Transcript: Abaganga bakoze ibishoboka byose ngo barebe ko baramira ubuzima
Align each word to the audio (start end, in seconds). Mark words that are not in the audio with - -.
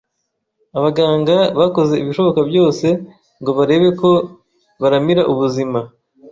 Abaganga 0.77 1.35
bakoze 1.59 1.93
ibishoboka 2.01 2.41
byose 2.49 2.85
ngo 3.41 3.51
barebe 3.57 3.89
ko 4.01 4.11
baramira 4.81 5.21
ubuzima 5.31 5.79